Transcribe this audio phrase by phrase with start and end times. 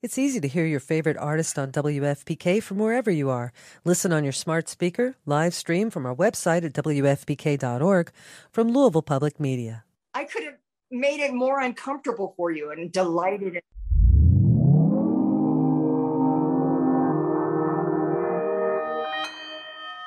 [0.00, 3.52] It's easy to hear your favorite artist on WFPK from wherever you are.
[3.84, 8.12] Listen on your smart speaker, live stream from our website at WFPK.org
[8.52, 9.82] from Louisville Public Media.
[10.14, 10.54] I could have
[10.92, 13.60] made it more uncomfortable for you and delighted in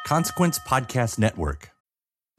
[0.08, 1.72] Consequence Podcast Network.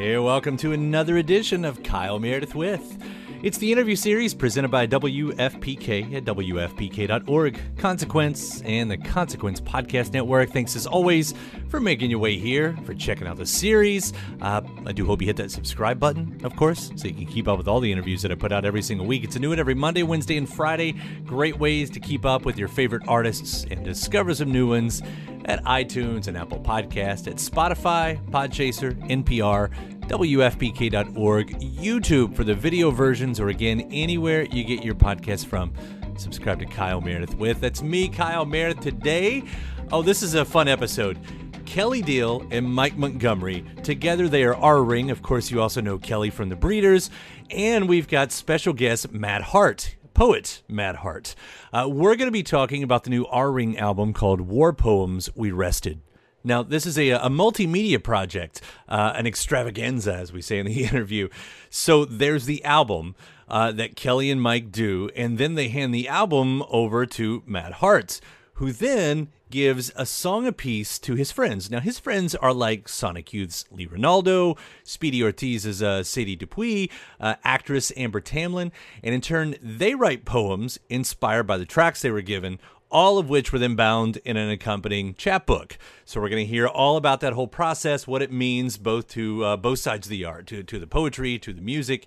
[0.00, 3.02] Hey, welcome to another edition of Kyle Meredith with.
[3.40, 10.50] It's the interview series presented by WFPK at WFPK.org, Consequence, and the Consequence Podcast Network.
[10.50, 11.34] Thanks as always
[11.68, 14.12] for making your way here, for checking out the series.
[14.40, 17.46] Uh, I do hope you hit that subscribe button, of course, so you can keep
[17.46, 19.22] up with all the interviews that I put out every single week.
[19.22, 20.96] It's a new one every Monday, Wednesday, and Friday.
[21.24, 25.00] Great ways to keep up with your favorite artists and discover some new ones
[25.44, 29.70] at iTunes and Apple Podcast, at Spotify, Podchaser, NPR,
[30.08, 35.72] WFPK.org, YouTube for the video versions, or again, anywhere you get your podcast from.
[36.16, 37.60] Subscribe to Kyle Meredith with.
[37.60, 39.44] That's me, Kyle Meredith, today.
[39.92, 41.18] Oh, this is a fun episode.
[41.66, 43.64] Kelley Deal and Mike Montgomery.
[43.82, 45.10] Together they are R Ring.
[45.10, 47.10] Of course, you also know Kelley from the Breeders.
[47.50, 51.36] And we've got special guest Matt Hart poet Matt Hart.
[51.72, 55.30] Uh, we're going to be talking about the new R Ring album called War Poems
[55.36, 56.00] We Rested.
[56.48, 60.82] Now, this is a, a multimedia project, uh, an extravaganza, as we say in the
[60.84, 61.28] interview.
[61.68, 63.14] So there's the album
[63.48, 67.74] uh, that Kelley and Mike do, and then they hand the album over to Matt
[67.74, 68.22] Hart,
[68.54, 71.70] who then gives a song apiece to his friends.
[71.70, 76.88] Now, his friends are like Sonic Youth's Lee Ranaldo, Speedy Ortiz's uh, Sadie Dupuis,
[77.20, 78.72] uh, actress Amber Tamblyn,
[79.02, 82.58] and in turn, they write poems inspired by the tracks they were given,
[82.90, 85.78] all of which were then bound in an accompanying chapbook.
[86.04, 89.44] So we're going to hear all about that whole process, what it means both to
[89.44, 92.06] uh, both sides of the art, to, to the poetry, to the music.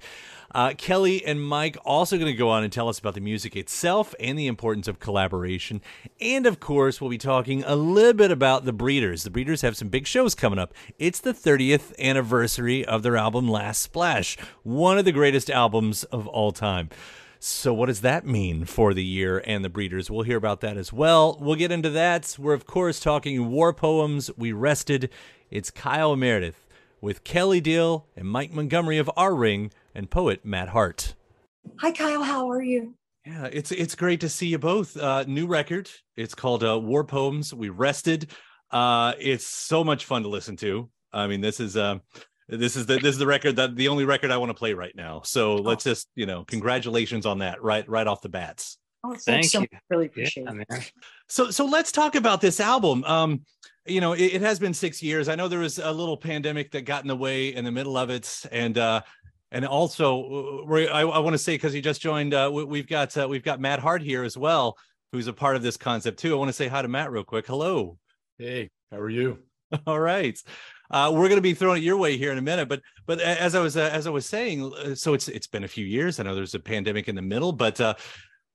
[0.53, 3.55] Uh, Kelley and Mike also going to go on and tell us about the music
[3.55, 5.81] itself and the importance of collaboration.
[6.19, 9.23] And of course, we'll be talking a little bit about the Breeders.
[9.23, 10.73] The Breeders have some big shows coming up.
[10.99, 16.27] It's the 30th anniversary of their album Last Splash, one of the greatest albums of
[16.27, 16.89] all time.
[17.43, 20.11] So, what does that mean for the year and the breeders?
[20.11, 21.39] We'll hear about that as well.
[21.41, 22.35] We'll get into that.
[22.37, 24.29] We're, of course, talking war poems.
[24.37, 25.09] We rested.
[25.49, 26.67] It's Kyle Meredith
[27.01, 31.15] with Kelley Deal and Mike Montgomery of R Ring and poet Matt Hart.
[31.79, 32.21] Hi, Kyle.
[32.21, 32.93] How are you?
[33.25, 34.95] Yeah, it's it's great to see you both.
[34.95, 35.89] Uh, new record.
[36.15, 37.55] It's called uh, War Poems.
[37.55, 38.29] We rested.
[38.69, 40.91] Uh, it's so much fun to listen to.
[41.11, 41.97] I mean, this is uh,
[42.57, 44.73] this is the this is the record that the only record I want to play
[44.73, 45.21] right now.
[45.23, 45.55] So oh.
[45.55, 48.77] let's just you know congratulations on that right right off the bats.
[49.03, 49.67] Oh, thank so you.
[49.89, 50.91] Really appreciate yeah, it.
[51.27, 53.03] So so let's talk about this album.
[53.05, 53.41] Um,
[53.85, 55.27] you know, it, it, has been six years.
[55.27, 57.97] I know there was a little pandemic that got in the way in the middle
[57.97, 59.01] of it, and uh,
[59.51, 63.15] and also uh, I, I want to say because you just joined, uh, we've got
[63.17, 64.77] uh, we've got Matt Hart here as well,
[65.11, 66.33] who's a part of this concept too.
[66.33, 67.47] I want to say hi to Matt real quick.
[67.47, 67.97] Hello.
[68.37, 69.39] Hey, how are you?
[69.87, 70.37] All right.
[70.91, 73.21] Uh, we're going to be throwing it your way here in a minute, but but
[73.21, 75.85] as I was uh, as I was saying, uh, so it's it's been a few
[75.85, 76.19] years.
[76.19, 77.93] I know there's a pandemic in the middle, but uh,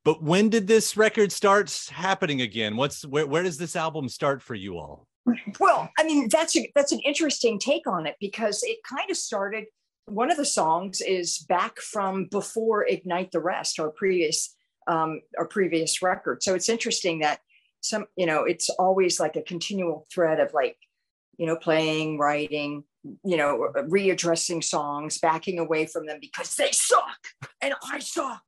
[0.04, 2.76] but when did this record start happening again?
[2.76, 5.06] What's where where does this album start for you all?
[5.58, 9.16] Well, I mean that's a, that's an interesting take on it because it kind of
[9.16, 9.64] started.
[10.04, 14.54] One of the songs is back from before Ignite the Rest, our previous
[14.86, 16.42] um, our previous record.
[16.42, 17.40] So it's interesting that
[17.80, 20.76] some you know it's always like a continual thread of like
[21.38, 22.84] you know, playing, writing,
[23.24, 27.18] you know, readdressing songs, backing away from them because they suck
[27.60, 28.42] and I suck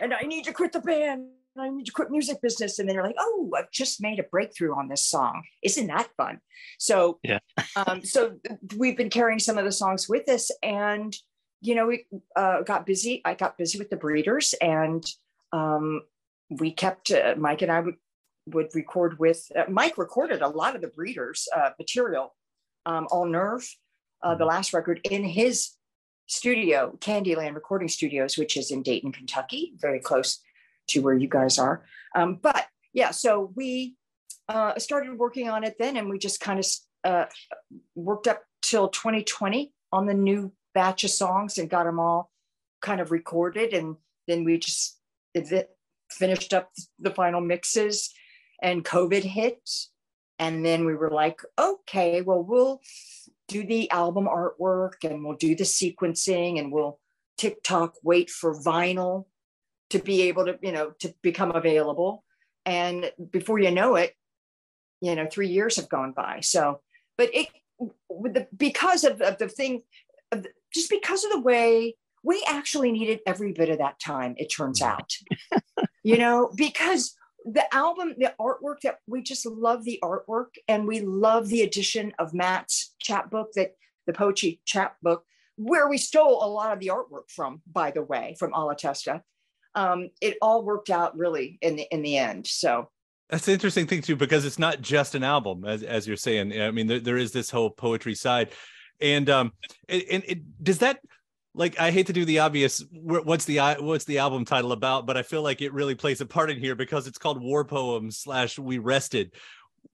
[0.00, 1.28] and I need to quit the band
[1.58, 2.78] I need to quit music business.
[2.78, 5.42] And then they're like, oh, I've just made a breakthrough on this song.
[5.62, 6.40] Isn't that fun?
[6.78, 7.38] So, yeah.
[7.76, 8.36] um, so
[8.76, 11.14] we've been carrying some of the songs with us and,
[11.60, 13.20] you know, we uh, got busy.
[13.24, 15.04] I got busy with the breeders and
[15.52, 16.02] um,
[16.48, 17.82] we kept, uh, Mike and I
[18.54, 22.34] would, record with, uh, Mike recorded a lot of the breeders uh, material,
[22.86, 23.68] um, All Nerve,
[24.22, 24.48] uh, the mm-hmm.
[24.48, 25.70] last record in his
[26.26, 30.40] studio, Candyland Recording Studios, which is in Dayton, Kentucky, very close
[30.88, 31.84] to where you guys are.
[32.14, 33.96] Um, but yeah, so we
[34.48, 36.66] uh, started working on it then, and we just kind of
[37.04, 37.24] uh,
[37.94, 42.30] worked up till 2020 on the new batch of songs and got them all
[42.80, 44.98] kind of recorded, and then we just
[46.10, 48.12] finished up the final mixes,
[48.62, 49.68] and COVID hit,
[50.38, 52.80] and then we were like, okay, well, we'll
[53.48, 56.98] do the album artwork and we'll do the sequencing and we'll
[57.36, 59.26] TikTok wait for vinyl
[59.90, 62.24] to be able to, you know, to become available.
[62.64, 64.14] And before you know it,
[65.00, 66.40] you know, three years have gone by.
[66.40, 66.80] So,
[67.18, 67.48] but it,
[68.08, 69.82] with the, because of, of the thing,
[70.30, 74.34] of the, just because of the way we actually needed every bit of that time,
[74.36, 74.86] it turns mm.
[74.86, 75.12] out,
[76.02, 77.14] you know, because
[77.44, 82.12] the album, the artwork that we just love the artwork and we love the addition
[82.18, 83.72] of Matt's chapbook that
[84.06, 85.24] the Poetry chapbook,
[85.56, 89.22] where we stole a lot of the artwork from, by the way, from Alla Testa.
[89.74, 92.46] Um, it all worked out really in the in the end.
[92.46, 92.90] So
[93.28, 96.60] that's an interesting thing too, because it's not just an album, as as you're saying.
[96.60, 98.50] I mean, there, there is this whole poetry side,
[99.00, 99.52] and um,
[99.88, 100.98] and, and it, does that
[101.54, 102.84] like I hate to do the obvious.
[102.92, 105.06] What's the what's the album title about?
[105.06, 107.64] But I feel like it really plays a part in here because it's called War
[107.64, 109.32] Poems slash We Rested.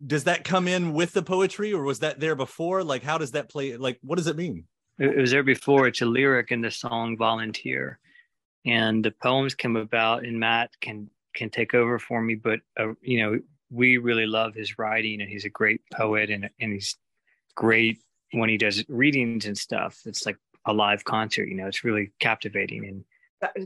[0.05, 2.85] Does that come in with the poetry, or was that there before?
[2.85, 3.77] Like, how does that play?
[3.77, 4.65] Like, what does it mean?
[4.99, 5.87] It was there before.
[5.87, 7.99] It's a lyric in the song "Volunteer,"
[8.67, 10.25] and the poems come about.
[10.25, 14.55] And Matt can can take over for me, but uh, you know, we really love
[14.55, 16.97] his writing, and he's a great poet, and and he's
[17.55, 17.99] great
[18.33, 20.01] when he does readings and stuff.
[20.05, 20.37] It's like
[20.67, 21.49] a live concert.
[21.49, 22.87] You know, it's really captivating.
[22.87, 23.05] And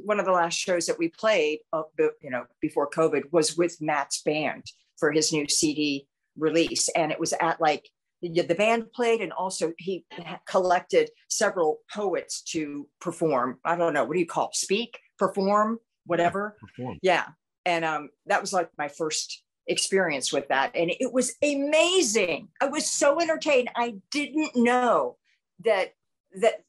[0.05, 3.81] one of the last shows that we played, uh, you know, before COVID was with
[3.81, 4.65] Matt's band
[4.99, 6.07] for his new CD
[6.37, 7.89] release, and it was at like
[8.23, 10.05] the band played, and also he
[10.47, 13.59] collected several poets to perform.
[13.65, 14.57] I don't know what do you call it?
[14.57, 16.57] speak, perform, whatever.
[16.57, 16.99] Yeah, perform.
[17.03, 17.25] yeah.
[17.65, 22.49] and um, that was like my first experience with that, and it was amazing.
[22.61, 23.71] I was so entertained.
[23.75, 25.17] I didn't know
[25.65, 25.95] that
[26.41, 26.65] that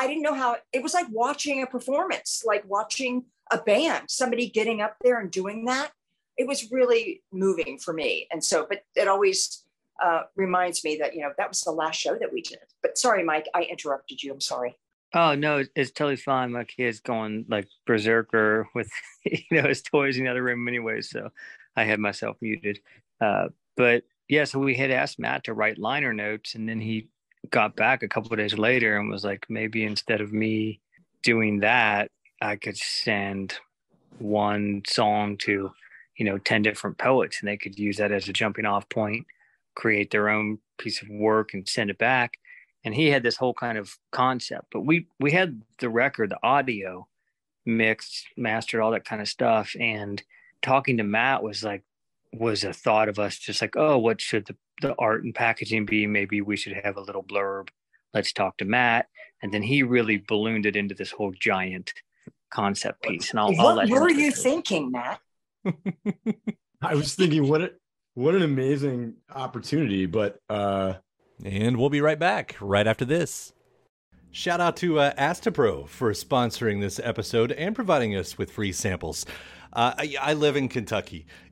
[0.00, 4.48] I didn't know how it was like watching a performance, like watching a band, somebody
[4.48, 5.92] getting up there and doing that.
[6.38, 8.26] It was really moving for me.
[8.32, 9.62] And so, but it always
[10.02, 12.60] uh, reminds me that, you know, that was the last show that we did.
[12.80, 14.32] But sorry, Mike, I interrupted you.
[14.32, 14.74] I'm sorry.
[15.12, 16.52] Oh no, it's totally fine.
[16.52, 18.90] My kid's going like berserker with
[19.24, 21.30] you know his toys in the other room anyway, so
[21.76, 22.78] I had myself muted.
[23.20, 27.08] Uh, but yeah, so we had asked Matt to write liner notes, and then he
[27.48, 30.80] got back a couple days later and was like, maybe instead of me
[31.22, 32.10] doing that,
[32.42, 33.58] I could send
[34.18, 35.72] one song to,
[36.16, 39.26] you know, 10 different poets and they could use that as a jumping off point,
[39.74, 42.34] create their own piece of work and send it back.
[42.84, 46.38] And he had this whole kind of concept, but we, we had the record, the
[46.42, 47.06] audio
[47.66, 49.74] mixed, mastered, all that kind of stuff.
[49.78, 50.22] And
[50.62, 51.82] talking to Matt was like,
[52.32, 55.84] was a thought of us just like, oh, what should the the art and packaging
[55.84, 56.06] be?
[56.06, 57.68] Maybe we should have a little blurb.
[58.14, 59.06] Let's talk to matt.
[59.42, 61.92] And then he really ballooned it into this whole giant
[62.50, 65.20] concept piece and i'll, what I'll were you thinking matt?
[66.82, 67.72] I was thinking what a,
[68.14, 70.94] what an amazing opportunity but uh
[71.44, 73.52] and we'll be right back right after this.
[74.32, 79.26] Shout out to uh, Astepro for sponsoring this episode and providing us with free samples.
[79.72, 81.26] Uh, I, I live in Kentucky,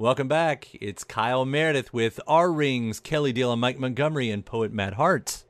[0.00, 0.66] Welcome back.
[0.72, 5.44] It's Kyle Meredith with R Rings, Kelley Deal, and Mike Montgomery, and poet Matt Hart.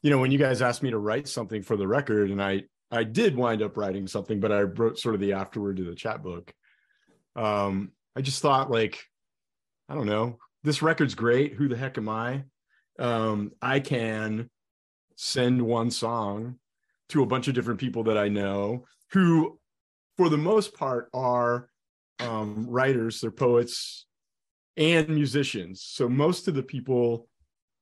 [0.00, 2.62] You know, when you guys asked me to write something for the record, and I
[2.90, 5.94] I did wind up writing something, but I wrote sort of the afterword to the
[5.94, 6.50] chapbook.
[7.36, 9.04] Um, I just thought like,
[9.86, 11.52] I don't know, this record's great.
[11.52, 12.44] Who the heck am I?
[12.98, 14.48] Um, I can
[15.16, 16.58] send one song
[17.10, 19.58] to a bunch of different people that I know who,
[20.16, 21.68] for the most part, are
[22.20, 24.06] um, writers, they're poets
[24.76, 25.82] and musicians.
[25.82, 27.28] So most of the people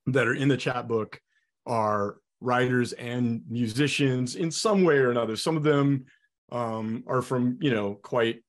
[0.06, 1.20] that are in the chapbook
[1.66, 5.36] are writers and musicians in some way or another.
[5.36, 6.04] Some of them
[6.50, 8.42] um, are from, you know, quite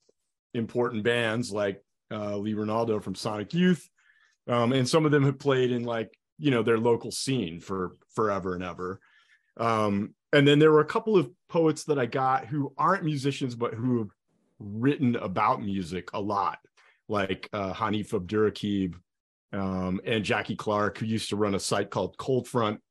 [0.53, 3.87] important bands like uh, Lee Ranaldo from Sonic Youth.
[4.47, 7.97] Um, and some of them have played in like, you know, their local scene for
[8.15, 8.99] forever and ever.
[9.57, 13.55] Um, and then there were a couple of poets that I got who aren't musicians,
[13.55, 14.09] but who
[14.59, 16.59] written about music a lot,
[17.07, 18.95] like uh, Hanif Abdurraqib
[19.53, 22.81] um, and Jackie Clark, who used to run a site called Cold Front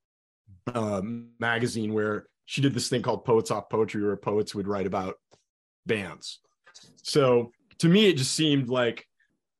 [0.74, 4.86] um, magazine, where she did this thing called Poets Off Poetry, where poets would write
[4.86, 5.16] about
[5.86, 6.40] bands.
[7.02, 9.06] So to me, it just seemed like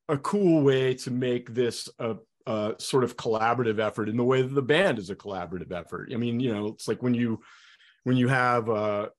[0.07, 2.15] a cool way to make this a,
[2.47, 6.11] a sort of collaborative effort in the way that the band is a collaborative effort.
[6.13, 7.39] I mean, you know, it's like when you
[8.03, 9.09] when you have uh,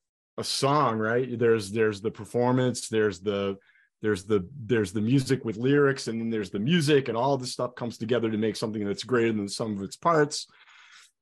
[0.41, 1.39] a song right?
[1.39, 3.59] There's there's the performance there's the
[4.03, 7.53] there's the there's the music with lyrics and then there's the music and all this
[7.53, 10.47] stuff comes together to make something that's greater than the sum of its parts.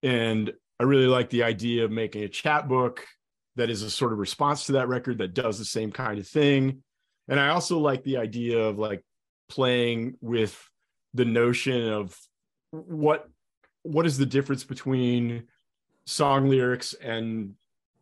[0.02, 3.04] And i really like the idea of making a chapbook
[3.56, 6.26] that is a sort of response to that record that does the same kind of
[6.26, 6.82] thing.
[7.26, 9.04] And i also like the idea of like
[9.48, 10.56] playing with
[11.14, 12.16] the notion of
[12.70, 13.28] what
[13.82, 15.44] what is the difference between
[16.06, 17.54] song lyrics and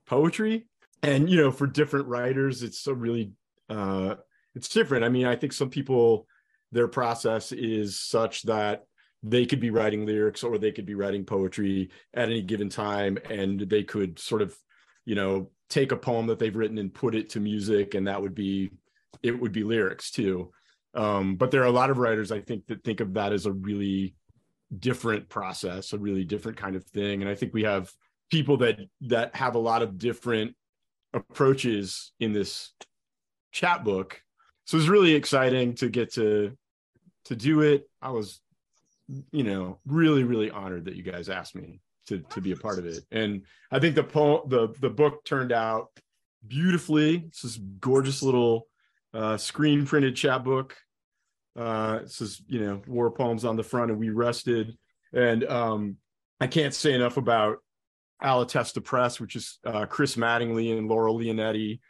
[0.07, 0.67] poetry
[1.03, 3.33] and you know for different writers it's a really
[3.69, 4.15] uh
[4.55, 5.05] it's different.
[5.05, 6.27] I mean i think some people
[6.73, 8.85] their process is such that
[9.23, 13.19] they could be writing lyrics or they could be writing poetry at any given time
[13.31, 14.57] and they could sort of
[15.05, 18.21] you know take a poem that they've written and put it to music and that
[18.21, 18.71] would be
[19.23, 20.53] it would be lyrics too.
[20.95, 23.47] Um, but there are a lot of writers i think that think of that as
[23.47, 24.15] a really
[24.77, 27.23] different process a really different kind of thing.
[27.23, 27.91] And i think we have
[28.31, 30.55] people that that have a lot of different
[31.17, 32.73] approaches in this
[33.51, 34.21] chapbook.
[34.67, 36.57] So it was really exciting to get to
[37.25, 37.89] to do it.
[38.01, 38.41] I was,
[39.33, 42.79] you know, really, really honored that you guys asked me to to be a part
[42.79, 43.05] of it.
[43.11, 43.43] And
[43.73, 45.89] I think the poem, the the book turned out
[46.47, 47.25] beautifully.
[47.27, 48.69] It's this gorgeous little
[49.15, 50.77] uh, screen printed chapbook.
[51.59, 54.77] Uh, it says, you know, war poems on the front, and we rested.
[55.13, 55.97] And um,
[56.41, 57.59] I can't say enough about
[58.23, 61.81] Alatesta Press, which is uh, Chris Mattingly and Laurel Leonetti,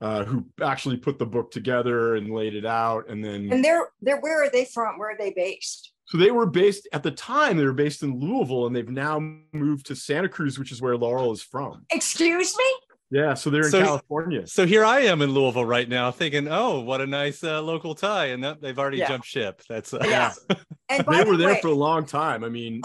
[0.00, 3.08] uh, who actually put the book together and laid it out.
[3.08, 4.98] And then and they're they're where are they from?
[4.98, 5.92] Where are they based?
[6.06, 7.58] So they were based at the time.
[7.58, 9.20] They were based in Louisville, and they've now
[9.52, 11.84] moved to Santa Cruz, which is where Laurel is from.
[11.90, 12.64] Excuse me.
[13.10, 14.46] Yeah, so they're in So- California.
[14.46, 17.94] So here I am in Louisville right now, thinking, "Oh, what a nice uh, local
[17.94, 19.08] tie," and that, they've already Yeah.
[19.08, 19.62] jumped ship.
[19.68, 20.32] That's uh, Yeah.
[20.90, 22.42] And by They the were there for a long time.
[22.44, 22.80] I mean,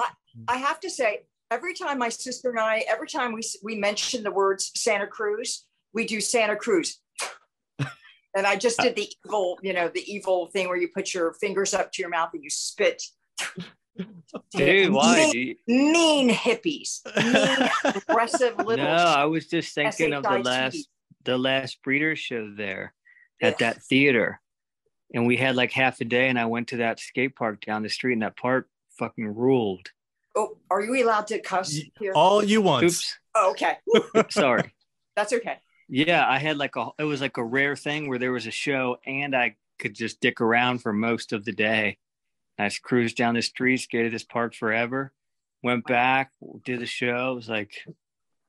[0.49, 1.21] I have to say,
[1.53, 5.65] every time my sister and I, every time we we mention the words Santa Cruz,
[5.93, 6.99] we do Santa Cruz.
[8.35, 11.33] And I just did the evil, you know, the evil thing where you put your
[11.33, 12.99] fingers up to your mouth and you spit.
[14.55, 15.29] Dude, why?
[15.31, 17.69] Mean, mean hippies, mean
[18.09, 18.85] aggressive little.
[18.85, 20.89] no, I was just thinking of the last
[21.25, 22.95] the last breeder show there
[23.39, 23.59] at Ugh.
[23.59, 24.41] that theater.
[25.13, 27.83] And we had like half a day and I went to that skate park down
[27.83, 28.67] the street and that park
[28.97, 29.89] fucking ruled.
[30.35, 32.13] Oh, are you allowed to cuss here?
[32.13, 32.85] All you want.
[32.85, 33.17] Oops.
[33.35, 33.77] Oh, okay,
[34.29, 34.73] Sorry.
[35.15, 35.57] that's okay.
[35.89, 38.51] Yeah, I had like a it was like a rare thing where there was a
[38.51, 41.97] show and I could just dick around for most of the day.
[42.57, 45.11] I just cruised down the streets, skated this park forever,
[45.61, 46.31] went back,
[46.63, 47.31] did the show.
[47.31, 47.73] It was like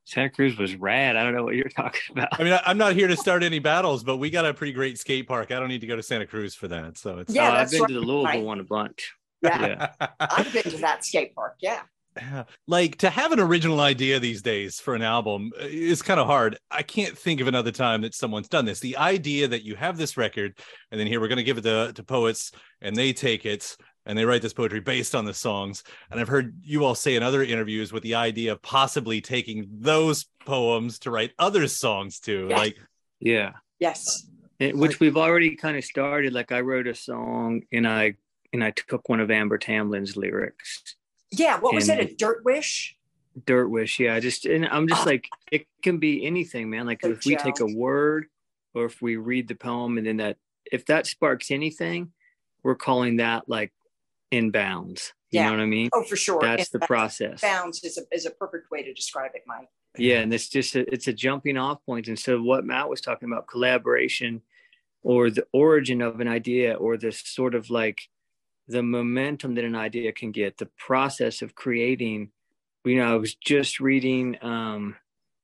[0.05, 1.15] Santa Cruz was rad.
[1.15, 2.39] I don't know what you're talking about.
[2.39, 4.73] I mean, I, I'm not here to start any battles, but we got a pretty
[4.73, 5.51] great skate park.
[5.51, 6.97] I don't need to go to Santa Cruz for that.
[6.97, 7.87] So it's Yeah, Oh, I've been right.
[7.87, 9.13] to the Louisville one a bunch.
[9.45, 10.07] Yeah, Yeah.
[10.19, 11.55] I've been to that skate park.
[11.59, 11.81] Yeah,
[12.67, 16.27] like to have an original idea these days for an album uh, is kind of
[16.27, 16.57] hard.
[16.71, 18.79] I can't think of another time that someone's done this.
[18.79, 20.57] The idea that you have this record
[20.91, 23.75] and then here we're going to give it to, to poets and they take it
[24.05, 25.83] and they write this poetry based on the songs.
[26.09, 29.67] And I've heard you all say in other interviews with the idea of possibly taking
[29.69, 32.47] those poems to write other songs to.
[32.49, 32.57] Yeah.
[32.57, 32.77] Like,
[33.19, 33.51] Yeah.
[33.79, 34.27] yes.
[34.59, 36.31] It- which we've already kind of started.
[36.31, 38.13] Like I wrote a song and I
[38.55, 40.95] and I took one of Amber Tamblyn's lyrics.
[41.31, 41.99] Yeah, what was it?
[41.99, 42.95] A dirt wish?
[43.45, 44.17] Dirt Wish, yeah.
[44.21, 45.09] Just and I'm just Oh.
[45.09, 46.85] like it can be anything, man.
[46.85, 48.27] Like So if we take a word
[48.73, 50.37] or if we read the poem and then that
[50.71, 52.13] if that sparks anything,
[52.63, 53.73] we're calling that like
[54.31, 55.13] in bounds.
[55.31, 55.45] You Yeah.
[55.47, 55.89] know what I mean?
[55.91, 56.39] Oh, for sure.
[56.41, 57.41] That's the process.
[57.41, 59.67] Bounds is a, is a perfect way to describe it, Mike.
[59.97, 62.07] yeah and it's just a, it's a jumping off point.
[62.07, 64.41] and so what matt was talking about collaboration
[65.03, 67.99] or the origin of an idea or the sort of like
[68.67, 72.29] the momentum that an idea can get the process of creating
[72.83, 74.95] you know i was just reading um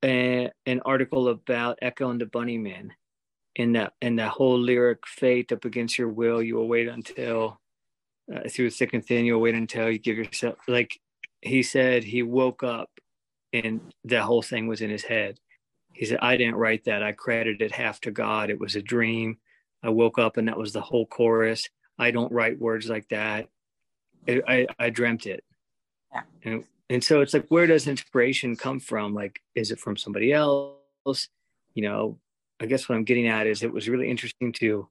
[0.04, 2.90] a, an article about echo and the bunnymen
[3.58, 7.60] and that and that whole lyric fate up against your will you will wait until
[8.34, 11.00] uh, through thick and thin you'll wait until you give yourself like
[11.42, 12.90] he said he woke up
[13.54, 15.40] and the whole thing was in his head.
[15.94, 17.04] He said, I didn't write that.
[17.04, 18.50] I credited half to God.
[18.50, 19.38] It was a dream.
[19.84, 21.68] I woke up and that was the whole chorus.
[22.02, 23.48] I don't write words like that.
[24.28, 25.44] I, I, I dreamt it.
[26.12, 26.22] Yeah.
[26.44, 29.14] And, and so it's like, where does inspiration come from?
[29.14, 31.30] Like, is it from somebody else?
[31.74, 32.20] You know,
[32.60, 34.90] I guess what I'm getting at is it was really interesting to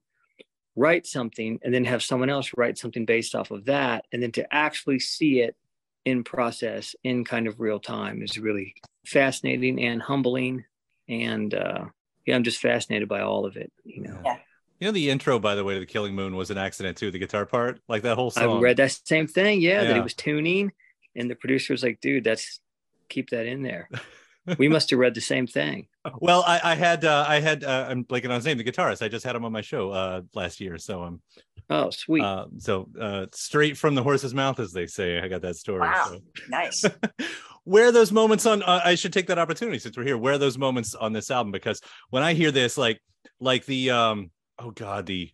[0.75, 4.05] write something and then have someone else write something based off of that.
[4.11, 5.55] And then to actually see it
[6.05, 8.73] in process in kind of real time is really
[9.05, 10.63] fascinating and humbling
[11.07, 11.85] and uh
[12.25, 14.37] yeah i'm just fascinated by all of it you know Yeah.
[14.81, 17.11] You know, the intro, by the way, to the Killing Moon was an accident too.
[17.11, 18.43] The guitar part, like that whole song.
[18.43, 18.61] i song.
[18.61, 19.95] read that same thing yeah, that Yeah.
[19.95, 20.71] he was tuning
[21.15, 22.59] and the producer was like dude that's
[23.09, 23.89] keep that in there
[24.57, 25.87] we must have read the same thing
[26.19, 29.03] Well, I, I had, uh, I had, uh, I'm blanking on his name, the guitarist.
[29.03, 31.21] I just had him on my show uh, last year, so I'm,
[31.69, 35.19] oh sweet uh, so uh, straight from the horse's mouth, as they say.
[35.19, 35.81] I got that story.
[35.81, 36.05] Wow.
[36.07, 36.19] so.
[36.49, 36.83] Nice.
[37.65, 40.33] where are those moments on uh, i should take that opportunity since we're here where
[40.33, 42.99] are those moments on this album because when i hear this like
[43.39, 45.29] like the um oh god the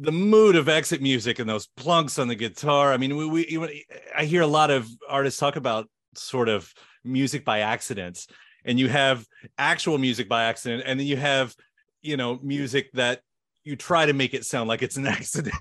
[0.00, 3.84] the mood of exit music and those plunks on the guitar i mean we, we
[4.16, 6.72] i hear a lot of artists talk about sort of
[7.04, 8.26] music by accidents,
[8.64, 9.24] and you have
[9.56, 11.54] actual music by accident and then you have
[12.02, 13.20] you know music that
[13.64, 15.54] you try to make it sound like it's an accident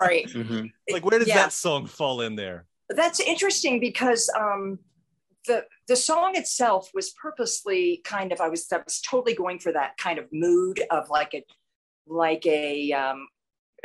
[0.00, 0.26] right.
[0.28, 0.70] Mhm.
[0.90, 1.36] like where does Yeah.
[1.36, 4.78] that song fall in there That's interesting because um,
[5.46, 9.72] the the song itself was purposely kind of I was I was totally going for
[9.72, 11.44] that kind of mood of like a
[12.10, 13.28] like a um,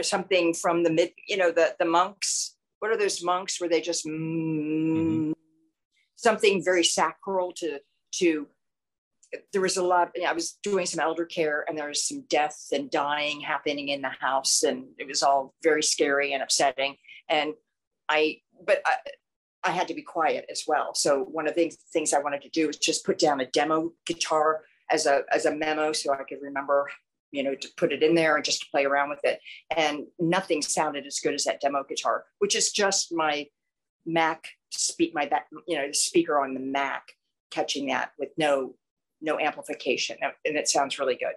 [0.02, 2.56] something from the mid you know the the monks.
[2.80, 5.34] What are those monks where they just mm,
[6.16, 7.80] something very sacral to
[8.16, 8.48] to
[9.52, 12.68] there was a lot i was doing some elder care and there was some death
[12.72, 16.96] and dying happening in the house and it was all very scary and upsetting.
[17.30, 17.54] And
[18.10, 18.96] i but I,
[19.66, 20.94] I had to be quiet as well.
[20.94, 23.48] So one of the things, things i wanted to do was just put down a
[23.48, 26.88] demo guitar as a as a memo so i could remember
[27.34, 29.40] you know to put it in there and just to play around with it.
[29.76, 33.48] And nothing sounded as good as that demo guitar which is just my
[34.06, 37.04] mac speak my that you know the speaker on the mac
[37.52, 38.76] catching that with no
[39.24, 40.18] no amplification.
[40.22, 41.34] And it sounds really good.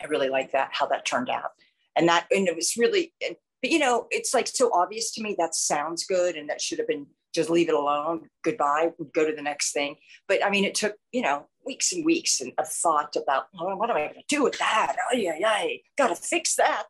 [0.00, 1.50] I really like that how that turned out.
[1.96, 5.22] And that and it was really and, but you know it's like so obvious to
[5.22, 9.28] me that sounds good and that should have been just leave it alone goodbye go
[9.28, 9.96] to the next thing.
[10.28, 13.76] But i mean it took you know weeks and weeks and a thought about oh,
[13.76, 14.96] what am i going to do with that?
[15.06, 15.58] Oh yeah yeah
[16.00, 16.86] gotta fix that.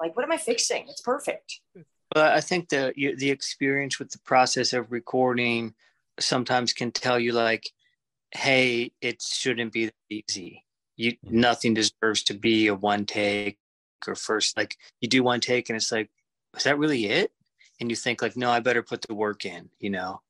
[0.00, 0.82] Like what am i fixing?
[0.90, 1.48] It's perfect.
[2.14, 5.74] But i think the you- the experience with the process of recording
[6.20, 7.64] sometimes can tell you like
[8.42, 10.52] hey it shouldn't be that easy.
[11.02, 11.40] You Mm-hmm.
[11.46, 13.56] nothing deserves to be a one take
[14.06, 16.10] or first like you do one take and it's like,
[16.56, 17.30] is that really it?
[17.80, 20.20] And you think like, no, I better put the work in, you know,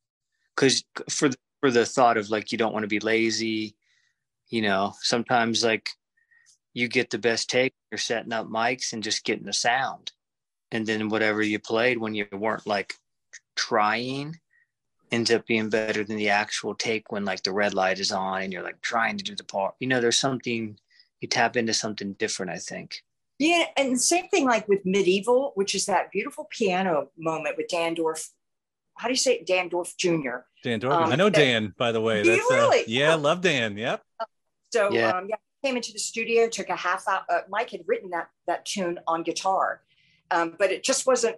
[0.55, 0.75] because
[1.17, 3.77] for the, for the thought of like you don't want to be lazy,
[4.49, 4.95] you know.
[5.01, 5.89] Sometimes like
[6.75, 10.11] you get the best take, you're setting up mics and just getting the sound,
[10.73, 12.95] and then whatever you played when you weren't like
[13.55, 14.39] trying
[15.13, 18.43] ends up being better than the actual take when like the red light is on
[18.43, 19.75] and you're like trying to do the part.
[19.79, 20.77] You know, there's something
[21.21, 22.51] you tap into something different.
[22.51, 23.03] I think.
[23.39, 27.95] Yeah, and same thing like with medieval, which is that beautiful piano moment with Dan
[27.95, 28.31] Dorff.
[28.97, 29.47] How do you say it?
[29.47, 30.45] Dan Dorff Jr.
[30.63, 31.05] Dan Dorgan.
[31.05, 32.23] Um, I know that- Dan, by the way.
[32.23, 32.85] Do you That's uh, really?
[32.87, 33.77] yeah, love Dan.
[33.77, 34.03] Yep.
[34.73, 35.11] So Yeah.
[35.19, 37.25] um, yeah, came into the studio, took a half hour.
[37.29, 39.83] Uh, Mike had written that that tune on guitar,
[40.31, 41.37] um, but it just wasn't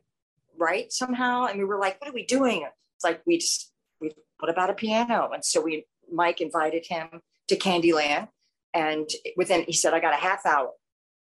[0.57, 1.47] right somehow.
[1.47, 4.71] And we were like, "What are we doing?" It's like we just we what about
[4.71, 5.31] a piano?
[5.33, 8.29] And so we Mike invited him to Candyland,
[8.73, 10.71] and within he said, "I got a half hour.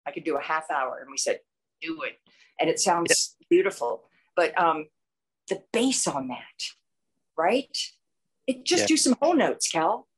[0.06, 1.40] I could do a half hour," and we said,
[1.80, 2.18] "Do it."
[2.60, 4.04] And it sounds beautiful,
[4.36, 4.86] but um,
[5.48, 6.64] the bass on that,
[7.36, 7.76] right?
[8.46, 8.86] It just Yeah.
[8.88, 10.08] do some whole notes, Cal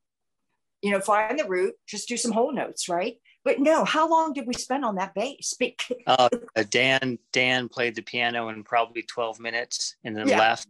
[0.83, 3.17] you know, find the root, just do some whole notes, right?
[3.45, 5.55] But no, how long did we spend on that bass?
[5.59, 10.39] Bec- Uh, uh, Dan Dan played the piano in probably 12 minutes and then Yeah.
[10.39, 10.69] left,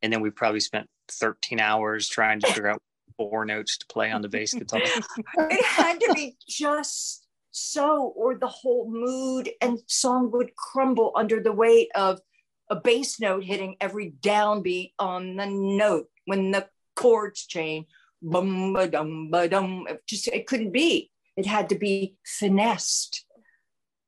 [0.00, 2.80] and then we probably spent 13 hours trying to figure out
[3.18, 4.80] four notes to play on the bass guitar.
[5.50, 11.42] it had to be just so, or the whole mood and song would crumble under
[11.42, 12.20] the weight of
[12.70, 17.86] a bass note hitting every downbeat on the note when the chords change.
[18.20, 19.86] Bum ba dum ba dum.
[19.88, 21.10] It just it couldn't be.
[21.36, 23.24] It had to be finessed.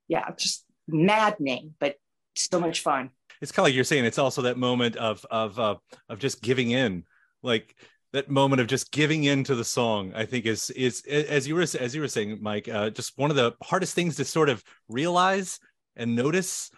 [0.09, 1.95] Yeah, just maddening, but
[2.35, 3.11] so much fun.
[3.41, 4.05] It's kind of like you're saying.
[4.05, 5.77] It's also that moment of of uh,
[6.09, 7.05] of just giving in,
[7.43, 7.77] like
[8.13, 10.13] that moment of just giving in to the song.
[10.15, 12.69] I think is is as you were as you were saying, Mike.
[12.69, 15.61] Uh, just one of the hardest things to sort of realize
[15.97, 16.71] and notice.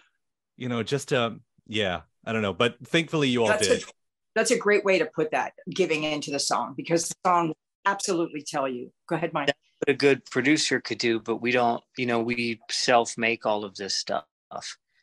[0.59, 3.83] You know, just um, yeah, I don't know, but thankfully you all That's did.
[3.83, 3.87] a,
[4.35, 7.53] that's a great way to put that, giving into the song, because the song
[7.85, 8.93] absolutely tell you.
[9.09, 9.49] Go ahead, Mike.
[9.79, 13.65] what a good producer could do, but we don't, you know, we self make all
[13.65, 14.25] of this stuff.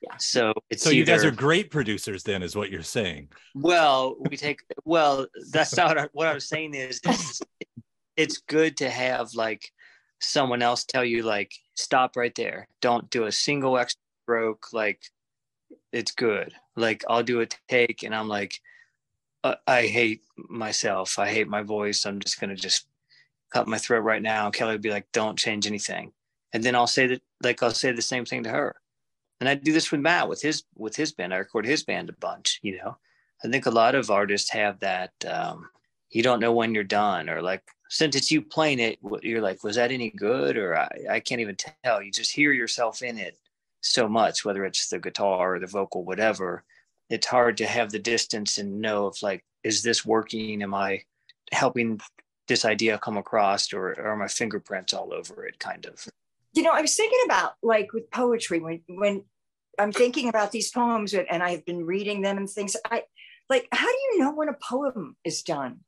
[0.02, 0.16] Yeah.
[0.18, 3.30] So it's so you guys are great producers, then, is what you're saying.
[3.54, 5.28] Well, we take well.
[5.52, 6.74] That's not what I, what I was saying.
[6.74, 7.42] Is it's,
[8.16, 9.70] it's good to have like
[10.22, 12.68] someone else tell you like stop right there.
[12.82, 14.68] Don't do a single extra stroke.
[14.72, 15.02] Like
[15.92, 16.54] it's good.
[16.76, 18.60] Like I'll do a take, and I'm like,
[19.44, 21.20] uh, I hate myself.
[21.20, 22.06] I hate my voice.
[22.06, 22.88] I'm just gonna just
[23.52, 24.50] cut my throat right now.
[24.52, 26.12] Kelley would be like, don't change anything,
[26.54, 28.76] and then I'll say that like I'll say the same thing to her.
[29.40, 31.34] And I do this with Matt with his with his band.
[31.34, 32.98] I record his band a bunch, you know.
[33.44, 35.12] I think a lot of artists have that.
[35.26, 35.70] Um,
[36.12, 39.64] you don't know when you're done, or like since it's you playing it, you're like,
[39.64, 40.58] was that any good?
[40.58, 42.02] Or I, I can't even tell.
[42.02, 43.38] You just hear yourself in it
[43.82, 46.64] so much, whether it's the guitar or the vocal, whatever.
[47.10, 50.62] It's hard to have the distance and know if like, is this working?
[50.62, 51.04] Am I
[51.52, 52.00] helping
[52.48, 55.60] this idea come across, or, or are my fingerprints all over it?
[55.60, 56.06] Kind of.
[56.54, 59.24] You know, I was thinking about like with poetry when when
[59.78, 62.76] I'm thinking about these poems and, I've been reading them and things.
[62.92, 63.04] I
[63.50, 65.80] like, how do you know when a poem is done?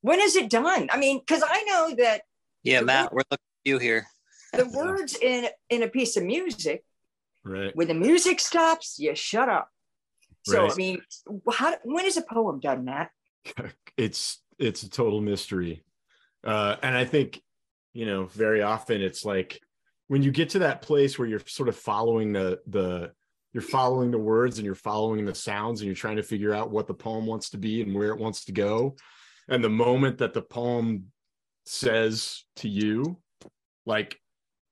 [0.00, 0.88] When is it done?
[0.90, 2.22] I mean, because I know that
[2.62, 4.06] Yeah, Matt, we're looking at you here.
[4.52, 6.84] the words in in a piece of music,
[7.44, 7.76] Right.
[7.76, 9.68] when the music stops, you shut up.
[10.44, 10.72] So Right.
[10.72, 11.02] I mean,
[11.52, 13.10] how when is a poem done, Matt?
[13.96, 15.84] it's it's a total mystery
[16.44, 17.40] uh and i think
[17.92, 19.60] you know very often it's like
[20.08, 23.10] when you get to that place where you're sort of following the the
[23.52, 26.70] you're following the words and you're following the sounds and you're trying to figure out
[26.70, 28.94] what the poem wants to be and where it wants to go
[29.48, 31.04] and the moment that the poem
[31.66, 33.16] says to you
[33.86, 34.18] like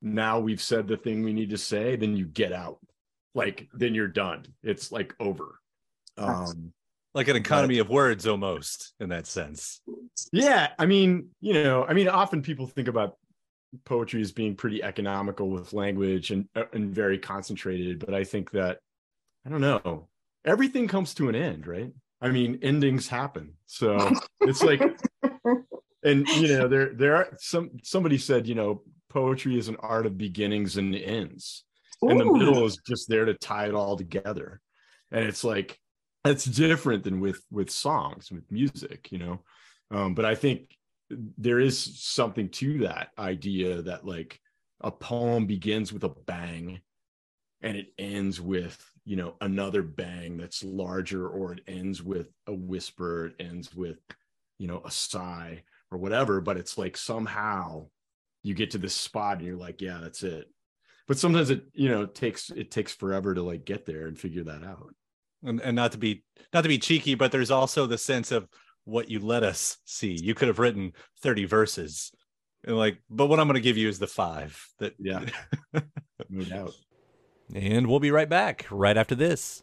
[0.02, 2.78] now we've said the thing we need to say then you get out
[3.34, 5.60] like then you're done it's like over
[6.18, 6.72] um
[7.14, 9.82] Like an economy of words, almost in that sense.
[10.32, 13.18] Yeah, I mean, you know, I mean, often people think about
[13.84, 18.50] poetry as being pretty economical with language and uh, and very concentrated, but I think
[18.52, 18.78] that
[19.44, 20.08] I don't know,
[20.46, 21.92] everything comes to an end, right?
[22.22, 24.10] I mean, endings happen, so
[24.40, 24.80] it's like,
[26.02, 28.82] and you know, there there are some somebody said, you know,
[29.12, 31.64] poetry is an art of beginnings and ends,
[32.03, 34.61] and the middle is just there to tie it all together,
[35.11, 35.79] and it's like
[36.25, 39.40] that's different than with with songs with music you know?
[39.90, 40.75] Um, but i think
[41.37, 44.40] there is something to that idea that like
[44.81, 46.81] a poem begins with a bang
[47.61, 52.55] and it ends with you know another bang that's larger or it ends with a
[52.55, 53.98] whisper it ends with
[54.59, 57.87] you know a sigh or whatever but it's like somehow
[58.42, 60.46] you get to this spot and you're like yeah that's it.
[61.09, 64.44] But sometimes it you know takes it takes forever to like get there and figure
[64.44, 64.94] that out.
[65.44, 68.48] And, and not to be not to be cheeky but there's also the sense of
[68.85, 70.12] what you let us see.
[70.12, 72.12] You could have written 30 verses.
[72.64, 75.24] And like but what i'm going to give you is the five that yeah.
[76.28, 76.72] No doubt.
[77.55, 79.62] And we'll be right back right after this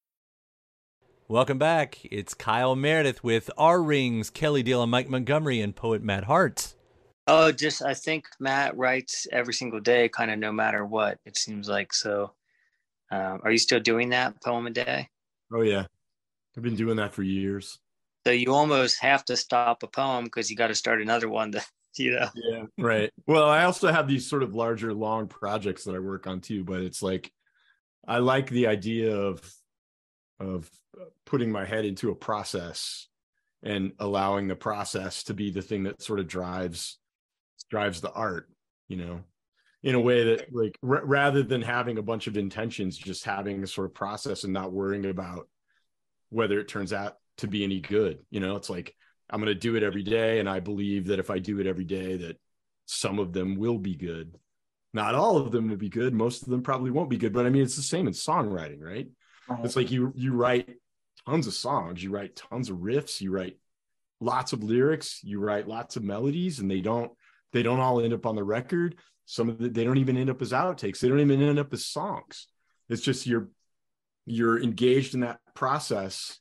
[1.31, 1.99] Welcome back.
[2.03, 6.75] It's Kyle Meredith with R Rings, Kelley Deal, and Mike Montgomery, and poet Matt Hart.
[7.25, 11.19] Oh, just I think Matt writes every single day, kind of no matter what.
[11.25, 12.33] It seems like so.
[13.11, 15.07] Um, are you still doing that poem a day?
[15.53, 15.85] oh yeah
[16.57, 17.79] i've been doing that for years
[18.27, 21.53] So you almost have to stop a poem because you got to start another one.
[21.53, 21.61] To
[21.95, 22.27] you know.
[22.35, 26.27] yeah right well i also have these sort of larger long projects that i work
[26.27, 27.31] on too but it's like
[28.05, 29.41] i like the idea of
[30.41, 30.69] of
[31.25, 33.07] putting my head into a process
[33.63, 36.97] and allowing the process to be the thing that sort of drives
[37.69, 38.49] drives the art
[38.87, 39.21] you know
[39.83, 43.63] in a way that like r- rather than having a bunch of intentions just having
[43.63, 45.47] a sort of process and not worrying about
[46.29, 48.55] whether it turns out to be any good you know?
[48.55, 48.95] It's like
[49.29, 51.67] i'm going to do it every day and i believe that if i do it
[51.67, 52.37] every day that
[52.85, 54.35] some of them will be good.
[54.93, 56.13] Not all of them will be good.
[56.13, 58.81] Most of them probably won't be good but i mean it's the same in songwriting
[58.81, 59.07] right
[59.63, 60.77] it's like you you write
[61.25, 63.57] tons of songs you write tons of riffs you write
[64.19, 67.11] lots of lyrics you write lots of melodies and they don't
[67.53, 68.95] they don't all end up on the record.
[69.25, 70.99] Some of the, they don't even end up as outtakes.
[70.99, 72.47] They don't even end up as songs.
[72.89, 73.49] It's just you're
[74.25, 76.39] you're engaged in that process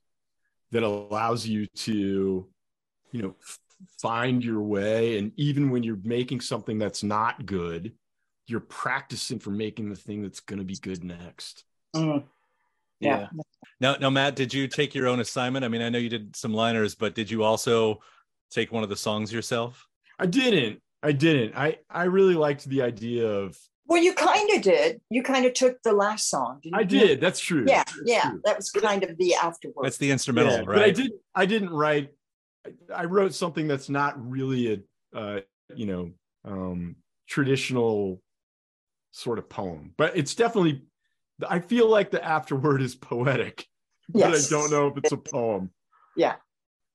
[0.70, 2.48] that allows you to
[3.12, 3.34] you know
[4.00, 5.18] find your way.
[5.18, 7.92] And even when you're making something that's not good
[8.46, 11.64] you're practicing for making the thing that's going to be good next.
[11.94, 12.24] Mm.
[13.00, 13.28] Yeah.
[13.80, 15.64] Now, now, Matt, did you take your own assignment?
[15.64, 18.00] I mean, I know you did some liners, but did you also
[18.50, 19.86] take one of the songs yourself?
[20.18, 24.60] i didn't i didn't i i really liked the idea of Well, you kind of
[24.60, 25.00] did.
[25.08, 26.60] You kind of took the last song.
[26.62, 26.86] Didn't i you?
[26.86, 28.28] did that's true Yeah, That's yeah.
[28.30, 28.40] true.
[28.44, 29.84] That was kind of the afterward.
[29.84, 30.66] That's the instrumental, Yeah, right?
[30.74, 31.12] But I did.
[31.34, 32.10] I didn't write.
[32.66, 35.40] I- I wrote something that's not really a, uh,
[35.74, 36.10] you know,
[36.44, 38.20] um, traditional
[39.12, 40.82] sort of poem, but it's definitely.
[41.48, 43.66] I feel like the afterword is poetic,
[44.08, 45.70] but I don't know if it's a poem.
[46.16, 46.36] Yeah.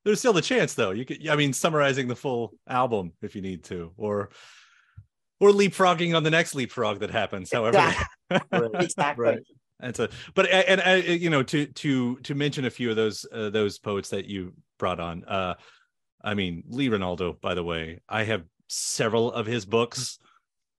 [0.04, 0.92] There's still the chance, though.
[0.92, 4.30] You could, I mean, summarizing the full album if you need to, or
[5.40, 7.52] or leapfrogging on the next leapfrog that happens.
[7.52, 8.70] However, Exactly.
[8.84, 9.26] Exactly.
[9.26, 9.40] Right.
[9.80, 12.96] That's a but and, and uh, you know to to to mention a few of
[12.96, 15.26] those uh, those poets that you brought on.
[15.26, 15.56] Uh,
[16.24, 20.18] I mean Lee Ranaldo, by the way, I have several of his books.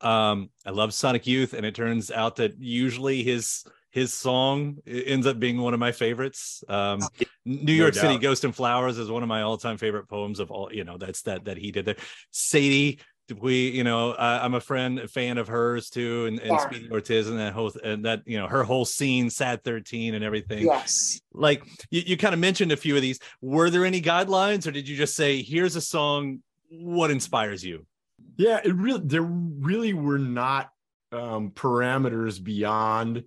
[0.00, 5.26] Um, I love Sonic Youth, and it turns out that usually his his song ends
[5.26, 6.62] up being one of my favorites.
[6.68, 7.00] Um,
[7.46, 8.22] New York City doubt.
[8.22, 10.70] Ghost and Flowers is one of my all time favorite poems of all.
[10.72, 11.96] You know, that's that that he did there.
[12.30, 12.98] Sadie
[13.40, 16.58] we you know I, i'm a friend a fan of hers too and, and Yeah.
[16.58, 20.64] speedy ortiz and that whole and that you know her whole scene Sad13 and everything
[20.64, 21.20] Yes.
[21.32, 24.70] like you, you kind of mentioned a few of these were there any guidelines or
[24.70, 26.38] did you just say here's a song
[26.70, 27.84] what inspires you
[28.36, 30.70] Yeah, it really there really were not
[31.12, 33.24] um, parameters beyond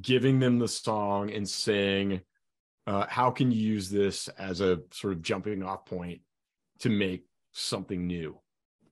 [0.00, 2.20] giving them the song and saying,
[2.86, 6.20] uh, "How can you use this as a sort of jumping off point
[6.80, 8.38] to make something new?"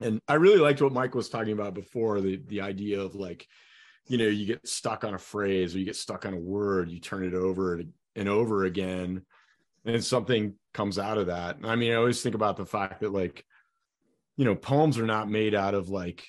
[0.01, 3.47] And I really liked what Mike was talking about before the the idea of like,
[4.09, 6.91] you know, you get stuck on a phrase or you get stuck on a word,
[6.91, 7.81] you turn it over
[8.17, 9.23] and over again,
[9.85, 11.59] and something comes out of that.
[11.63, 13.45] I mean, I always think about the fact that like
[14.37, 16.25] you know poems are not made out of like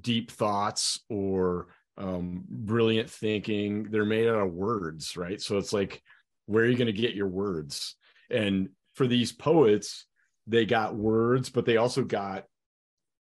[0.00, 1.68] deep thoughts or
[1.98, 3.84] um brilliant thinking.
[3.90, 5.40] They're made out of words right?
[5.40, 6.02] So it's like
[6.46, 7.96] where are you going to get your words?
[8.30, 10.06] And for these poets
[10.46, 12.44] they got words but they also got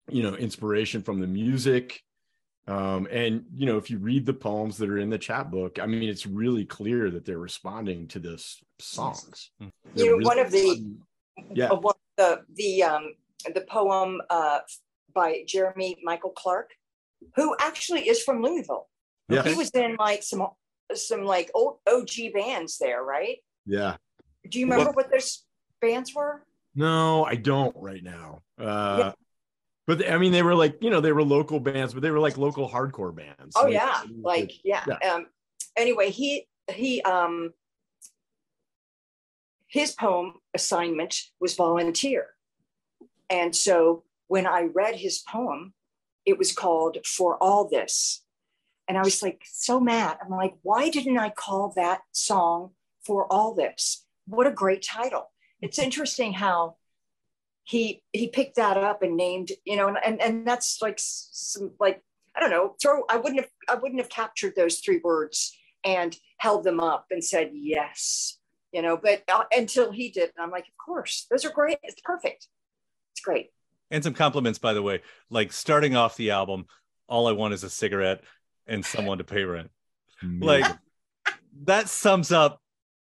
[0.09, 2.01] you know inspiration from the music.
[2.67, 5.85] Um and you know if you read the poems that are in the chapbook i
[5.87, 9.51] mean it's really clear that they're responding to this songs.
[9.61, 9.71] Mm.
[9.95, 11.01] They're You know, really one of the- responding-
[11.53, 11.73] yeah.
[11.73, 14.60] one- the the um the poem uh
[15.13, 16.69] by Jeremy Michael Clark,
[17.36, 18.88] who actually is from Louisville.
[19.30, 20.47] yeah He was in like some
[20.93, 23.38] some like old OG bands there, right?
[23.65, 23.97] yeah
[24.49, 25.45] Do you remember what those
[25.82, 26.43] bands were?
[26.75, 28.41] No, I don't right now.
[28.58, 29.12] Uh, Yeah.
[29.88, 32.19] but I mean, they were like, you know, they were local bands, but they were
[32.19, 33.56] like local hardcore bands.
[33.58, 34.86] Oh Like, yeah, like yeah.
[34.88, 35.13] yeah.
[35.13, 35.27] Um,
[35.75, 37.51] anyway, he he um
[39.67, 42.27] his poem assignment was volunteer,
[43.32, 45.74] and so when I read his poem,
[46.26, 48.24] it was called "For All This,"
[48.88, 50.17] and I was like so mad.
[50.24, 52.72] I'm like, why didn't I call that song
[53.04, 54.06] "For All This"?
[54.28, 55.32] What a great title!
[55.62, 56.76] It's interesting how
[57.63, 61.72] he he picked that up and named you know and and, and that's like some
[61.80, 62.02] like
[62.36, 66.17] i don't know throw i wouldn't have i wouldn't have captured those three words and
[66.38, 68.39] held them up and said yes
[68.72, 71.78] you know but uh, until he did and i'm like of course those are great
[71.84, 72.48] it's perfect
[73.21, 73.47] it's great
[73.91, 75.01] And some compliments, by the way.
[75.29, 76.65] Like starting off the album,
[77.07, 78.23] all I want is a cigarette
[78.67, 79.69] and someone to pay rent.
[80.23, 80.65] Like
[81.63, 82.62] that sums up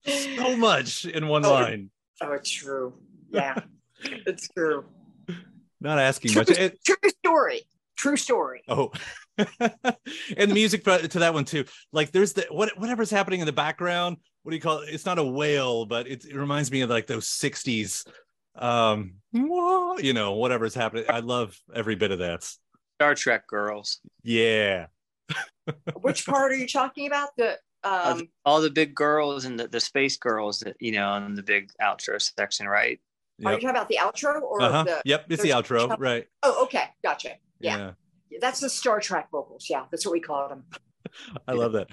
[0.08, 1.89] so much in one Oh, line.
[2.21, 2.93] oh it's true
[3.30, 3.60] yeah
[4.04, 4.86] it's true
[5.80, 6.50] Not asking true, much.
[6.52, 7.62] It- true story
[7.97, 8.91] true story Oh,
[9.38, 11.65] and the music to that one too.
[11.91, 14.17] Like there's the what whatever's happening in the background.
[14.43, 14.89] What do you call it?
[14.89, 18.08] It's not a wail, but it, it reminds me of like those '60s.
[18.56, 21.06] Um, whoa, you know, whatever's happening.
[21.10, 22.44] I love every bit of that.
[23.00, 24.00] Star Trek girls.
[24.24, 24.88] Yeah,
[26.02, 29.68] which part are you talking about the Uh, um all the big girls and the,
[29.68, 33.00] the space girls that you know in the big outro section, right?
[33.44, 34.84] are you talking about the outro or Uh-huh.
[34.84, 36.28] the Yep, it's the there's- outro, right?
[36.44, 37.94] oh okay gotcha Yeah.
[38.30, 38.38] yeah.
[38.40, 40.64] that's the star trek vocals yeah that's what we call them
[41.48, 41.88] I love that.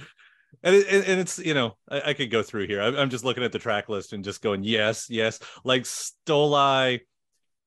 [0.62, 2.82] And, it, and and it's you know I, I could go through here.
[2.82, 5.38] I'm, I'm just looking at the track list and just going yes, yes.
[5.64, 7.00] Like Stoli,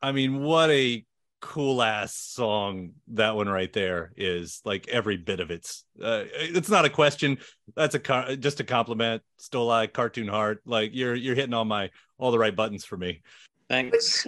[0.02, 1.06] I mean, what a
[1.42, 4.62] cool ass song that one right there is.
[4.66, 5.86] Like every bit of it's.
[6.02, 7.38] Uh, it's not a question.
[7.76, 9.24] That's a car, just a compliment.
[9.40, 10.62] Stoli, cartoon heart.
[10.66, 13.22] Like you're you're hitting all my all the right buttons for me.
[13.70, 14.28] Thanks.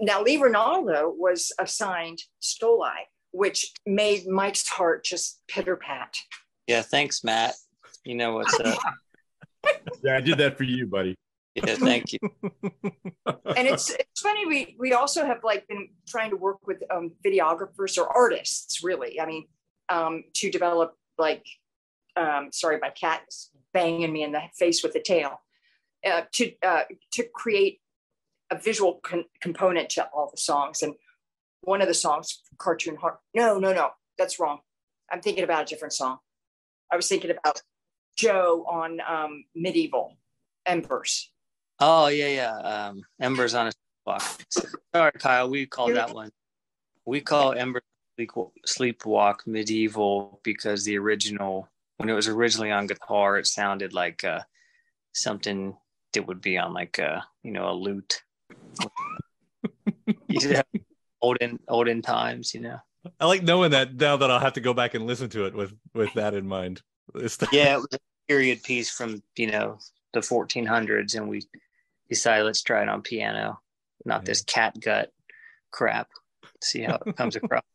[0.00, 2.90] now lee ranaldo was assigned stoli
[3.30, 6.16] which made mike's heart just pitter pat
[6.66, 7.54] Yeah, thanks, Matt.
[8.06, 8.78] You know what's up.
[10.04, 11.16] Yeah, I did that for you, buddy.
[11.56, 12.18] Yeah, thank you.
[13.56, 17.12] and it's it's funny we we also have like been trying to work with um,
[17.24, 19.46] videographers or artists really i mean
[19.88, 21.44] um, to develop like
[22.16, 25.40] um, sorry my cat is banging me in the face with the tail
[26.06, 27.80] uh, to uh, to create
[28.50, 30.94] a visual con- component to all the songs and
[31.62, 34.58] one of the songs cartoon heart no no no that's wrong
[35.10, 36.18] i'm thinking about a different song
[36.92, 37.62] i was thinking about
[38.16, 40.16] joe on um, medieval
[40.64, 41.30] embers
[41.78, 42.56] Oh yeah, yeah.
[42.56, 44.44] Um, Embers on a Sleepwalk.
[44.94, 45.50] Sorry, Kyle.
[45.50, 46.30] We call that one.
[47.04, 47.82] We call Embers
[48.16, 48.30] Sleep-
[48.66, 54.40] Sleepwalk medieval because the original, when it was originally on guitar, it sounded like uh,
[55.12, 55.76] something
[56.14, 58.22] that would be on like uh, you know a lute.
[60.28, 60.62] you know,
[61.20, 62.78] olden olden times, you know.
[63.20, 65.54] I like knowing that now that I'll have to go back and listen to it
[65.54, 66.80] with with that in mind.
[67.14, 67.28] Yeah,
[67.74, 69.78] it was a period piece from you know
[70.12, 71.42] the 1400s, and we
[72.08, 73.60] decided let's try it on piano,
[74.04, 75.12] not this cat gut
[75.70, 76.08] crap.
[76.62, 77.62] See how it comes across.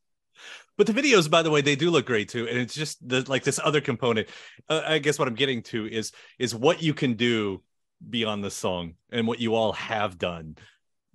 [0.77, 3.23] But the videos, by the way, they do look great too, and it's just the
[3.29, 4.29] like this other component.
[4.67, 7.61] Uh, I guess what I'm getting to is is what you can do
[8.09, 10.55] beyond the song and what you all have done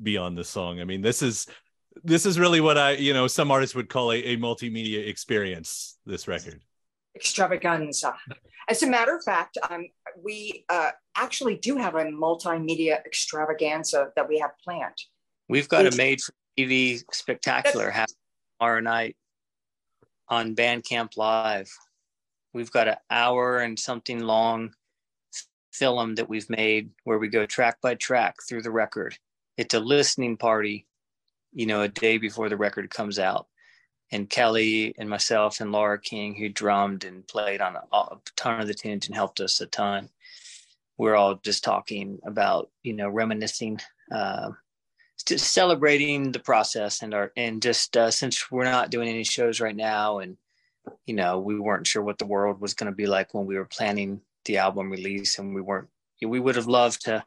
[0.01, 0.81] beyond the song.
[0.81, 1.49] I mean, this is
[2.05, 5.99] this is really what I you know some artists would call a, a multimedia experience.
[6.07, 6.63] This record.
[7.17, 8.15] Extravaganza.
[8.69, 9.87] As a matter of fact, um,
[10.23, 14.97] we uh, actually do have a multimedia extravaganza that we have planned.
[15.49, 18.17] We've got a made for TV spectacular happening
[18.59, 19.17] tomorrow night
[20.29, 21.71] on Bandcamp Live.
[22.53, 24.73] We've got an hour and something long
[25.73, 29.17] film that we've made where we go track by track through the record.
[29.57, 30.87] It's a listening party,
[31.53, 33.47] you know, a day before the record comes out.
[34.13, 38.69] And Kelley and myself and Laura King, who drummed and played on a, ton of
[38.69, 40.09] the tunes and helped us a ton,
[40.97, 43.81] we're all just talking about, you know, reminiscing.
[44.13, 44.51] Uh,
[45.27, 49.61] just celebrating the process and our and just uh, since we're not doing any shows
[49.61, 50.37] right now and
[51.07, 53.57] you know we weren't sure what the world was going to be like when we
[53.57, 55.89] were planning the album release and we weren't
[56.23, 57.25] we would have loved to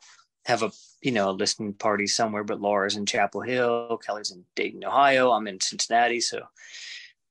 [0.50, 4.44] have a you know a listening party somewhere but laura's in chapel hill kelley's in
[4.56, 6.42] dayton ohio i'm in cincinnati so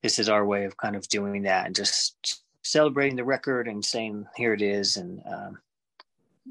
[0.02, 3.84] this is our way of kind of doing that and just celebrating the record and
[3.84, 5.58] saying here it is and um,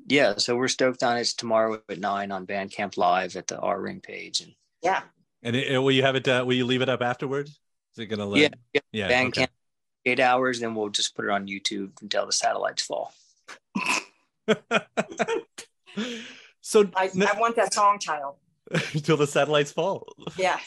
[0.05, 1.21] yeah, so we're stoked on it.
[1.21, 4.53] It's tomorrow at nine on Bandcamp Live at the R Ring page, and
[4.83, 5.01] Yeah.
[5.43, 6.27] And it, it- will you have it?
[6.27, 7.59] Uh, will you leave it up afterwards?
[7.93, 8.41] Is it gonna let?
[8.41, 9.09] yeah, yeah, yeah.
[9.09, 9.47] Bandcamp okay.
[10.05, 10.59] eight hours.
[10.59, 13.13] Then we'll just put it on YouTube until the satellites fall.
[16.67, 18.37] so I, want that song title.
[18.93, 20.05] until the satellites fall.
[20.37, 20.59] Yeah.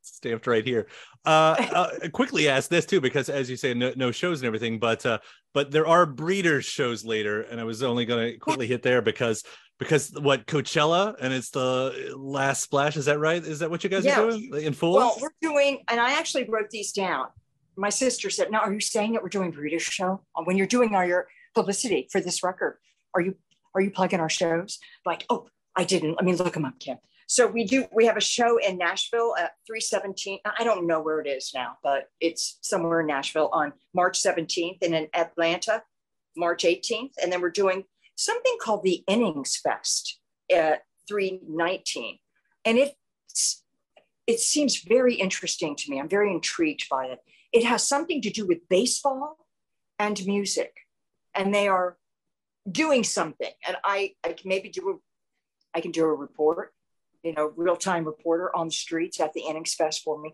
[0.00, 0.88] stamped right here.
[1.24, 1.54] Uh,
[2.02, 5.06] uh, quickly ask this too, because as you say, no, no shows and everything, but
[5.06, 5.18] uh,
[5.54, 9.00] but there are breeders shows later, and I was only going to quickly hit there
[9.00, 9.44] because
[9.78, 12.96] because what Coachella and it's the last splash.
[12.96, 13.40] Is that right?
[13.44, 14.22] Is that what you guys Yeah.
[14.22, 14.94] are doing in full?
[14.94, 17.26] Well, we're doing, and I actually wrote these down.
[17.76, 20.96] My sister said, "Now, are you saying that we're doing British show when you're doing
[20.96, 22.78] all your publicity for this record?
[23.14, 23.36] Are you
[23.74, 26.14] are you plugging our shows?" Like, oh, I didn't.
[26.14, 26.98] Let me look them up, Kim.
[27.26, 27.86] So we do.
[27.92, 30.40] We have a show in Nashville at 317.
[30.44, 34.78] I don't know where it is now, but it's somewhere in Nashville on March 17th,
[34.82, 35.82] and in Atlanta,
[36.36, 37.84] March 18th, and then we're doing
[38.16, 40.18] something called the Innings Fest
[40.50, 42.18] at 319,
[42.64, 43.64] and it's
[44.26, 45.98] it seems very interesting to me.
[45.98, 47.20] I'm very intrigued by it.
[47.52, 49.38] It has something to do with baseball
[49.98, 50.76] and music,
[51.34, 51.96] and they are
[52.70, 53.50] doing something.
[53.66, 54.94] And I, I can maybe do a,
[55.76, 56.72] I can do a report,
[57.22, 60.32] you know, real time reporter on the streets at the Innings Fest for me.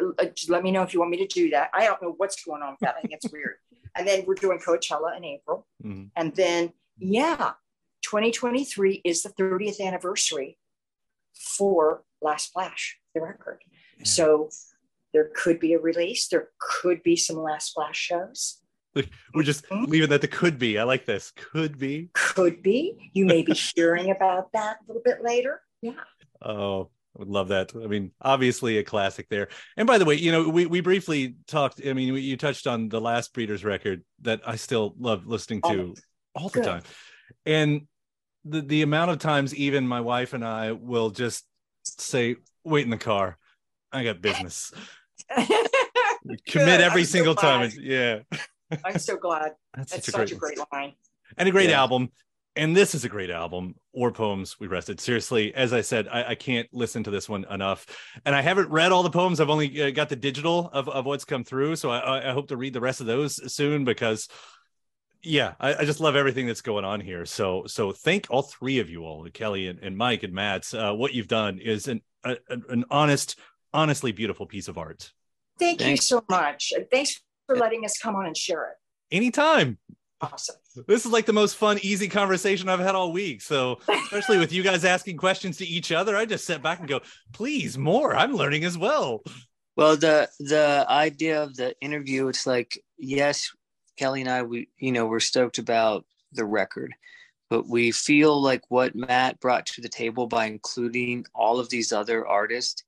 [0.00, 1.70] Uh, let me know if you want me to do that.
[1.74, 2.96] I don't know what's going on with that.
[2.98, 3.56] I think it's weird.
[3.96, 6.10] And then we're doing Coachella in April, Mhm.
[6.14, 7.54] and then yeah,
[8.02, 10.58] 2023 is the 30th anniversary
[11.34, 13.64] for Last Splash, the record.
[14.04, 14.48] So
[15.12, 16.28] there could be a release.
[16.28, 18.59] There could be some Last Splash shows.
[19.34, 19.86] We're just Mhm.
[19.88, 20.78] leaving that the could be.
[20.78, 21.32] I like this.
[21.36, 22.10] Could be.
[22.14, 23.10] Could be.
[23.12, 25.60] You may be hearing about that a little bit later.
[25.82, 25.92] Yeah.
[26.42, 27.72] Oh, I would love that.
[27.74, 29.48] I mean, obviously a classic there.
[29.76, 31.80] And by the way, you know, we, we briefly talked.
[31.84, 35.94] I mean, you touched on the last Breeders record that I still love listening to
[36.34, 36.64] all the good.
[36.64, 36.82] time.
[37.46, 37.82] And
[38.44, 41.44] the, the amount of times even my wife and I will just
[41.84, 43.36] say, wait in the car.
[43.92, 44.72] I got business.
[46.48, 47.70] Commit every I'm so single time.
[47.80, 48.20] Yeah.
[48.84, 49.52] I'm so glad.
[49.76, 50.92] That's That's such a such great, a great line.
[51.36, 51.80] and a great Yeah.
[51.80, 52.10] album.
[52.56, 53.76] And this is a great album.
[53.92, 54.98] War poems we rested.
[55.00, 57.86] Seriously, as I said, I, I can't listen to this one enough.
[58.24, 59.38] And I haven't read all the poems.
[59.40, 61.76] I've only uh, got the digital of, of what's come through.
[61.76, 64.28] So I- I, I hope to read the rest of those soon because,
[65.22, 67.24] yeah, I, I just love everything that's going on here.
[67.24, 70.74] So so thank all three of you all, Kelley and, and Mike and Matt.
[70.74, 73.38] Uh, what you've done is an a, an an honest,
[73.72, 75.12] honestly beautiful piece of art.
[75.58, 76.72] Thank you so much.
[76.74, 77.20] And thanks
[77.50, 78.76] for letting us come on and share it.
[79.14, 79.78] Anytime.
[80.20, 80.56] Awesome.
[80.86, 83.40] This is like the most fun, easy conversation I've had all week.
[83.40, 86.88] So, especially with you guys asking questions to each other, I just sit back and
[86.88, 87.00] go,
[87.32, 88.14] please, more.
[88.14, 89.22] I'm learning as well.
[89.76, 93.50] Well, the the idea of the interview, it's like, yes,
[93.96, 96.94] Kelley and I, we you know, we're stoked about the record,
[97.48, 101.92] but we feel like what Matt brought to the table by including all of these
[101.92, 102.84] other artists,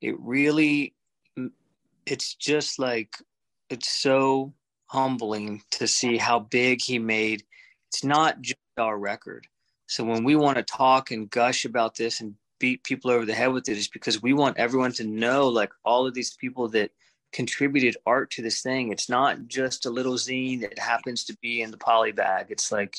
[0.00, 0.94] it really,
[2.06, 3.14] it's just like,
[3.72, 4.52] it's so
[4.86, 7.42] humbling to see how big he made.
[7.88, 9.46] It's not just our record.
[9.86, 13.34] So when we want to talk and gush about this and beat people over the
[13.34, 16.68] head with it is because we want everyone to know like all of these people
[16.68, 16.90] that
[17.32, 18.92] contributed art to this thing.
[18.92, 22.46] It's not just a little zine that happens to be in the poly bag.
[22.50, 22.98] It's like,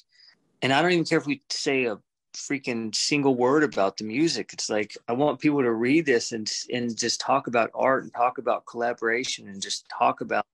[0.64, 2.00] and I don't even care if we say a
[2.36, 4.52] freaking single word about the music.
[4.54, 8.14] It's like I want people to read this and and just talk about art and
[8.14, 10.46] talk about collaboration and just talk about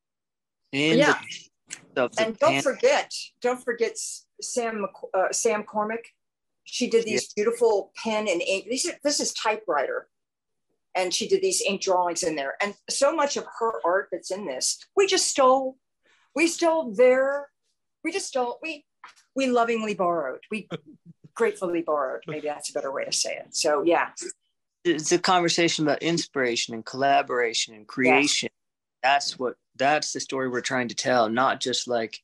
[0.72, 1.20] in Yeah.
[1.95, 3.11] the, the And don't pan- forget,
[3.41, 3.97] don't forget
[4.41, 6.05] Sam uh, Sam Cormick.
[6.63, 8.65] She did these beautiful pen and ink.
[8.70, 10.07] These are, this is typewriter,
[10.93, 12.55] and she did these ink drawings in there.
[12.61, 15.78] And so much of her art that's in this, we just stole.
[16.36, 17.49] We stole their.
[18.03, 18.59] We just stole.
[18.61, 18.86] We
[19.36, 20.41] we lovingly borrowed.
[20.51, 20.70] We
[21.34, 22.22] gratefully borrowed.
[22.28, 23.55] Maybe that's a better way to say it.
[23.55, 24.09] So yeah,
[24.86, 28.49] it's a conversation about inspiration and collaboration and creation.
[29.01, 32.21] That's what that's the story we're trying to tell, not just like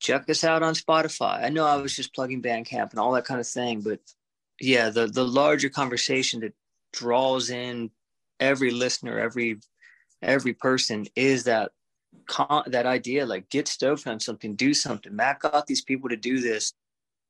[0.00, 1.42] check us out on Spotify.
[1.44, 4.00] I know I was just plugging Bandcamp and all that kind of thing, but
[4.60, 6.54] yeah, the the larger conversation that
[6.92, 7.90] draws in
[8.40, 9.60] every listener, every
[10.22, 11.72] every person is that
[12.26, 15.14] con- that idea like get stoked on something, do something.
[15.14, 16.74] Matt got these people to do this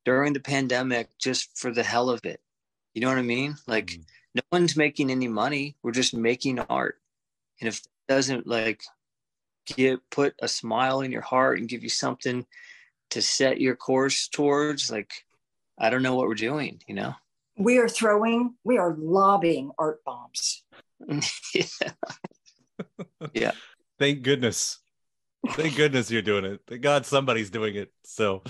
[0.05, 2.41] during the pandemic just for the hell of it.
[2.95, 3.57] You know what I mean?
[3.67, 4.05] Like Mhm.
[4.37, 5.77] no one's making any money.
[5.83, 7.01] We're just making art.
[7.61, 8.83] And if doesn't like
[9.75, 12.47] get put a smile in your heart and give you something
[13.11, 15.11] to set your course towards, like
[15.79, 17.15] I don't know what we're doing, you know?
[17.61, 18.55] we are throwing.
[18.65, 20.65] We are lobbing art bombs.
[23.35, 23.53] yeah.
[23.99, 24.79] Thank goodness.
[25.51, 26.61] Thank goodness you're doing it.
[26.67, 27.93] Thank God somebody's doing it.
[28.05, 28.43] So,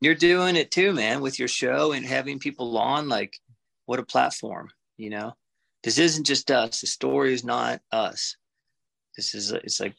[0.00, 3.08] You're doing it too, man, with your show and having people on.
[3.08, 3.38] Like,
[3.86, 4.68] what a platform,
[4.98, 5.34] you know?
[5.82, 6.82] This isn't just us.
[6.82, 8.36] The story is not us.
[9.16, 9.94] This is, it's like,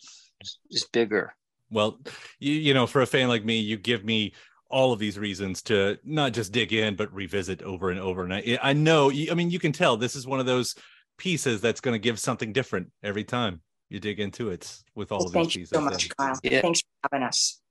[0.70, 1.34] it's bigger.
[1.70, 2.00] well,
[2.40, 4.34] you, you know, for a fan like me, you give me
[4.70, 8.24] all of these reasons to not just dig in, but revisit over and over.
[8.24, 10.76] And I, I know, I mean, you can tell this is one of those
[11.18, 15.20] pieces that's going to give something different every time you dig into it with all
[15.20, 15.70] Well, of these thank you pieces.
[15.76, 16.40] so much, Kyle.
[16.44, 16.62] Yeah.
[16.62, 17.62] Thanks for having us.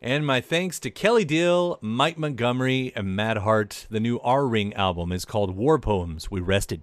[0.00, 3.86] And my thanks to Kelley Deal, Mike Montgomery, and Matt Hart.
[3.90, 6.82] The new R Ring album is called War Poems We Rested.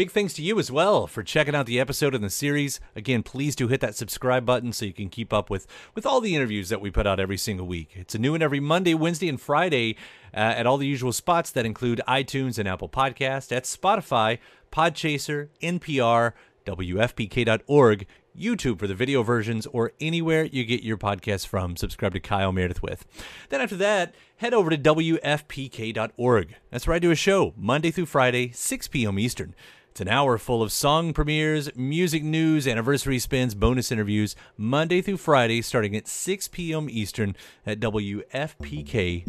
[0.00, 2.80] Big thanks to you as well for checking out the episode in the series.
[2.96, 6.22] Again, please do hit that subscribe button so you can keep up with, with all
[6.22, 7.90] the interviews that we put out every single week.
[7.92, 9.96] It's a new one every Monday, Wednesday, and Friday
[10.32, 14.38] uh, at all the usual spots that include iTunes and Apple Podcast, at Spotify,
[14.72, 16.32] Podchaser, NPR,
[16.64, 21.76] WFPK.org, YouTube for the video versions, or anywhere you get your podcasts from.
[21.76, 23.04] Subscribe to Kyle Meredith with.
[23.50, 26.54] Then after that, head over to WFPK.org.
[26.70, 29.18] That's where I do a show Monday through Friday, 6 p.m.
[29.18, 29.54] Eastern.
[30.00, 35.18] It's an hour full of song premieres, music news, anniversary spins, bonus interviews, Monday through
[35.18, 36.88] Friday, starting at 6 p.m.
[36.88, 37.36] Eastern
[37.66, 39.26] at WFPK.org.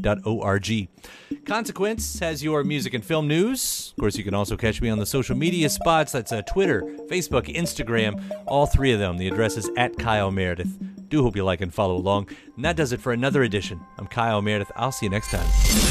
[1.43, 3.91] Consequence has your music and film news.
[3.97, 6.13] Of course, you can also catch me on the social media spots.
[6.13, 9.17] That's uh, Twitter, Facebook, Instagram, all three of them.
[9.17, 11.09] The address is at Kyle Meredith.
[11.09, 12.29] Do hope you like and follow along.
[12.55, 13.81] And that does it for another edition.
[13.97, 14.71] I'm Kyle Meredith.
[14.77, 15.90] I'll see you next time.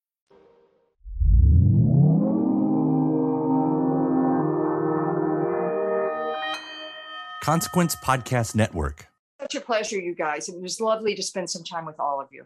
[7.41, 9.07] Consequence Podcast Network.
[9.41, 10.47] Such a pleasure, you guys.
[10.47, 12.45] It was lovely to spend some time with all of you.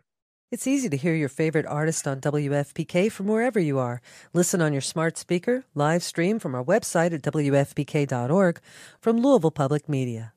[0.54, 4.02] It's easy to hear your favorite artist on WFPK from wherever you are.
[4.34, 8.62] Listen on your smart speaker, live stream from our website at WFPK.org
[9.02, 10.32] from Louisville Public Media.